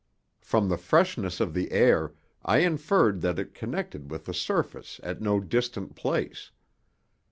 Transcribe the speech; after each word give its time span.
From 0.39 0.67
the 0.67 0.79
freshness 0.79 1.39
of 1.39 1.53
the 1.53 1.71
air 1.71 2.15
I 2.43 2.61
inferred 2.65 3.21
that 3.21 3.37
it 3.37 3.53
connected 3.53 4.09
with 4.09 4.25
the 4.25 4.33
surface 4.33 4.99
at 5.03 5.21
no 5.21 5.39
distant 5.39 5.95
place. 5.95 6.49